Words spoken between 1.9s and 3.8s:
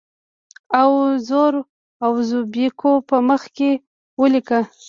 اوزبیکو په مخ کې